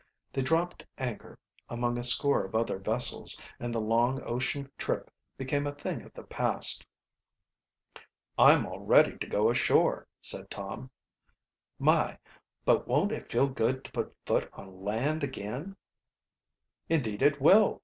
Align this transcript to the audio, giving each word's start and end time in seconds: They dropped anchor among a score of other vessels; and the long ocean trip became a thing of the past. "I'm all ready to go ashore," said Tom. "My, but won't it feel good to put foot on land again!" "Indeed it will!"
They 0.33 0.41
dropped 0.41 0.83
anchor 0.97 1.37
among 1.69 1.99
a 1.99 2.03
score 2.03 2.43
of 2.43 2.55
other 2.55 2.79
vessels; 2.79 3.39
and 3.59 3.71
the 3.71 3.79
long 3.79 4.19
ocean 4.23 4.71
trip 4.75 5.11
became 5.37 5.67
a 5.67 5.71
thing 5.75 6.01
of 6.01 6.11
the 6.13 6.23
past. 6.23 6.83
"I'm 8.35 8.65
all 8.65 8.79
ready 8.79 9.15
to 9.19 9.27
go 9.27 9.51
ashore," 9.51 10.07
said 10.19 10.49
Tom. 10.49 10.89
"My, 11.77 12.17
but 12.65 12.87
won't 12.87 13.11
it 13.11 13.31
feel 13.31 13.45
good 13.47 13.83
to 13.85 13.91
put 13.91 14.15
foot 14.25 14.49
on 14.53 14.83
land 14.83 15.23
again!" 15.23 15.75
"Indeed 16.89 17.21
it 17.21 17.39
will!" 17.39 17.79